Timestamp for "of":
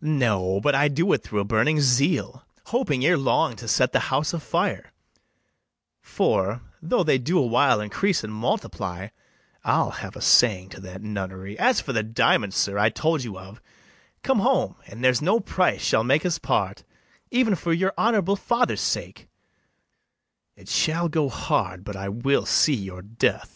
13.38-13.60